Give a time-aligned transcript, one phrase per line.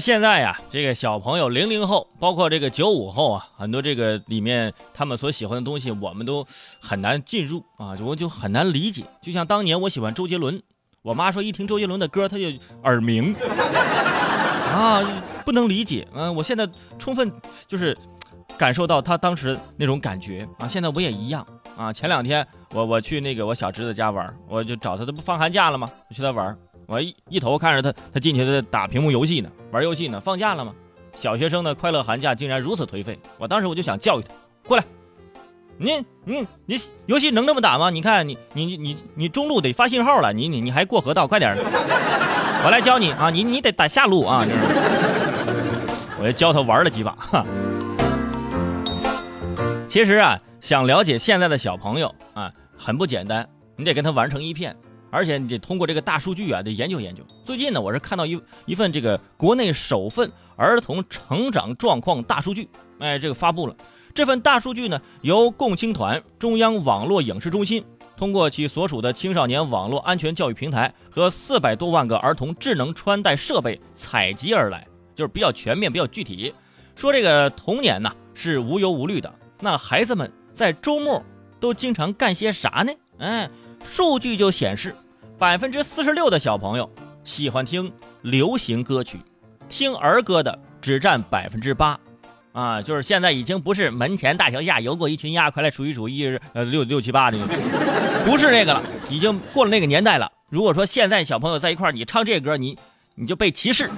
[0.00, 6.46] 现在呀，这个小朋友零零后，包括这个九五后啊，很多这个里面他们所喜欢的东西，我们都
[6.80, 9.04] 很难进入啊，我就很难理解。
[9.22, 10.62] 就像当年我喜欢周杰伦，
[11.02, 12.44] 我妈说一听周杰伦的歌，他就
[12.84, 13.34] 耳鸣
[14.72, 15.06] 啊，
[15.44, 16.08] 不能理解。
[16.14, 16.66] 嗯，我现在
[16.98, 17.30] 充分
[17.68, 17.96] 就是
[18.56, 21.46] 感受到他当时那种感觉啊，现在我也一样
[21.76, 21.92] 啊。
[21.92, 25.90] 前两天我我去那个我小侄子家玩，我就找他，他不放寒假了吗？
[26.08, 26.56] 我去他玩。
[26.90, 30.18] 我一一头看着他，他进去在打屏幕游戏呢，玩游戏呢。
[30.18, 30.74] 放假了吗？
[31.14, 33.16] 小学生的快乐寒假竟然如此颓废。
[33.38, 34.30] 我当时我就想教育他，
[34.66, 34.84] 过来，
[35.78, 36.76] 你你你
[37.06, 37.90] 游戏能这么打吗？
[37.90, 41.56] 你看你你你你中路得发信号了，你你你还过河道，快点
[42.64, 44.44] 我来教你啊，你你得打下路啊。
[46.18, 47.12] 我就教他玩了几把。
[47.12, 47.46] 哈。
[49.88, 54.74] 其实啊，想了解现在的小朋友啊，很不简单，你得跟他玩成一片。
[55.10, 57.22] 而且你得通过这个大数据啊，得研究研究。
[57.44, 63.74] 最近呢，我是看到一一份这个国内首份儿童成长状况大数据，哎，这个发布了。
[64.14, 67.84] 这份大数据呢，由共青团、中央网络影视中心
[68.16, 76.52] 通过其所属的青少年网络安全教育平台和四百多万个儿童智能穿戴设备采集而来，就是比较全面、比较具体。
[76.96, 81.22] 说这个童年呢是无忧无虑的，那孩子们在周末
[81.58, 82.92] 都经常干些啥呢？
[83.18, 83.50] 嗯。
[83.82, 84.94] 数据就显示，
[85.38, 86.90] 百分之四十六的小朋友
[87.24, 87.92] 喜欢听
[88.22, 89.18] 流行歌曲，
[89.68, 91.98] 听儿歌的只占百分之八，
[92.52, 97.38] 啊，就是现在已经不是门前大桥下游过一群鸭，快来数一数一呃六六七八的，
[98.24, 100.30] 不是那个了，已经过了那个年代了。
[100.50, 102.78] 如果说现在小朋友在一块你唱这歌，你
[103.14, 103.90] 你就被歧视。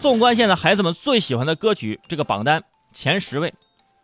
[0.00, 3.52] 纵观现在孩子们最喜欢的歌曲这个榜单前十位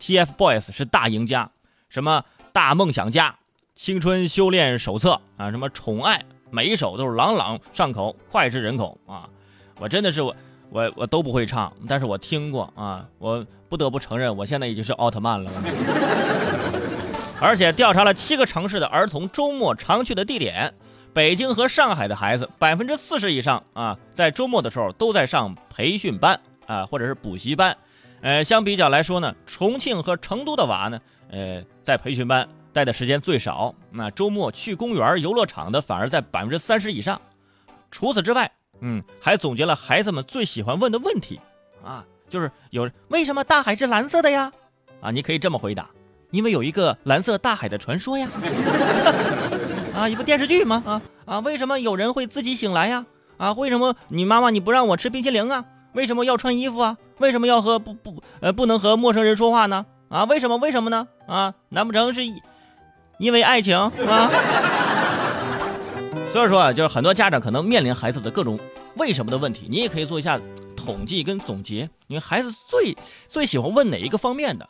[0.00, 1.50] ，TFBOYS 是大赢家，
[1.88, 3.36] 什么大梦想家。
[3.74, 9.28] 青春修炼手册啊，什么宠爱，每一首都是朗朗上口，脍炙人口啊！
[9.80, 10.34] 我真的是我
[10.70, 13.04] 我我都不会唱，但是我听过啊！
[13.18, 15.50] 我不得不承认，我现在已经是奥特曼了。
[17.40, 20.72] 而且调查了七个城市的儿童周末常去的地点，
[21.12, 27.76] 北京和上海的孩子百分之四十以上啊，在周末的时候都在上培训班啊，或者是补习班。
[28.20, 32.48] 呃，相比较来说呢，重庆和成都的娃呢，呃，在培训班。
[32.74, 37.18] 待的时间最少，那周末去公园、游乐场的反而在百分之三十以上。
[37.90, 41.40] 除此之外，嗯，还总结了孩子们最喜欢问的问题，
[41.82, 44.52] 啊，就是有为什么大海是蓝色的呀？
[45.00, 45.88] 啊，你可以这么回答，
[46.32, 48.28] 因为有一个蓝色大海的传说呀。
[49.94, 50.82] 啊，一部电视剧吗？
[50.84, 53.06] 啊啊，为什么有人会自己醒来呀？
[53.36, 55.64] 啊，为什么你妈妈你不让我吃冰淇淋啊？
[55.92, 56.98] 为什么要穿衣服啊？
[57.18, 59.86] 为什么要和不不呃不能和陌生人说话呢？
[60.08, 60.56] 啊，为什么？
[60.56, 61.06] 为什么呢？
[61.28, 62.22] 啊，难不成是？
[63.18, 63.90] 因为爱情啊，
[66.32, 68.58] 所以说啊，就是很多家长可能面临孩子的各种
[68.96, 70.40] 为什么的问题，你也可以做一下
[70.76, 71.88] 统计跟总结。
[72.08, 72.96] 你孩子最
[73.28, 74.68] 最喜欢问哪一个方面的？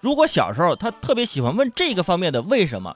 [0.00, 2.94] 如果小时候他特别喜欢问这个方面的为什么，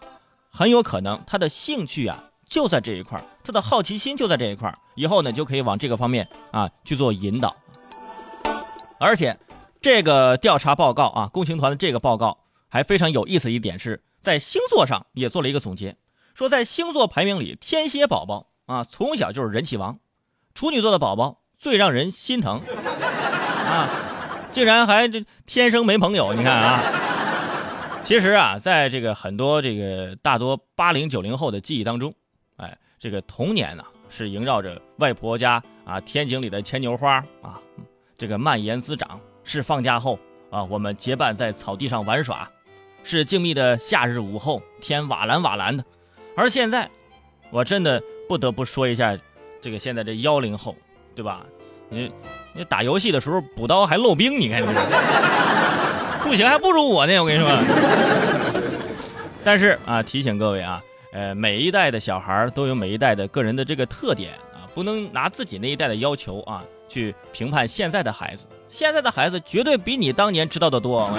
[0.53, 7.57] 很有可能他的兴趣啊就在这一块他的好奇心就在这一块以后呢就可以往这个方面啊去做引导。
[9.01, 9.37] 而且
[9.81, 12.39] 这个调查报告啊，共青团的这个报告
[12.69, 14.01] 还非常有意思一点是。
[14.23, 15.97] 在星座上也做了一个总结，
[16.33, 19.99] 说在星座排名里，天蝎宝宝啊从小就是人气王，
[20.55, 22.61] 处女座的宝宝最让人心疼
[23.67, 23.89] 啊，
[24.53, 26.35] 竟然还这天生没朋友。
[26.35, 32.15] 你看啊，其实啊，在这个很多这个大多八零九零后的记忆当中，
[32.59, 37.61] 哎，这个童年呢是萦绕着外婆家啊天井里的牵牛花啊，
[38.17, 40.17] 这个蔓延滋长，是放假后
[40.49, 42.49] 啊我们结伴在草地上玩耍。
[43.05, 45.85] 是静谧的夏日午后，天瓦蓝瓦蓝的。
[46.37, 46.89] 而现在，
[47.51, 49.19] 我真的不得不说一下，
[49.61, 50.77] 这个现在这幺零后，
[51.15, 51.45] 对吧？
[51.89, 52.11] 你
[52.55, 54.67] 你打游戏的时候补刀还漏兵，你看你，
[56.25, 57.19] 不行，还不如我呢。
[57.21, 57.51] 我跟你说。
[59.45, 68.47] 但是啊，提醒各位啊，呃，每一代的小孩都有每一代的个人的这个特点啊，不能拿自己那一代的要求啊去评判现在的孩子。
[68.69, 71.11] 现在的孩子绝对比你当年知道的多。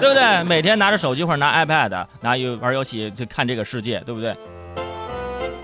[0.00, 0.44] 对不对？
[0.44, 4.34] 每天拿着手机或者拿 iPad，拿游玩游戏就看这个世界，对不对？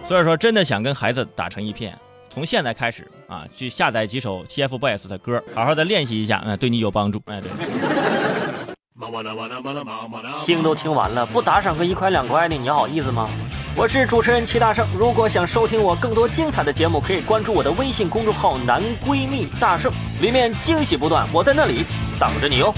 [0.07, 1.97] 所以说，真的想跟孩子打成一片，
[2.29, 7.23] 从现在开始啊，去下载几首 TFBOYS 的歌，好好的练习一下，嗯，对你有帮助。
[7.27, 7.51] 哎，对。
[10.45, 13.29] 听都听完了，不打赏个一块两块的，你好意思吗？
[13.77, 19.93] 我是主持人齐大圣，如果想收听我更多精彩的节目，可以关注我的微信公众号“男闺蜜大圣”，
[20.23, 21.85] 里面惊喜不断，我在那里
[22.21, 22.73] 等着你哦。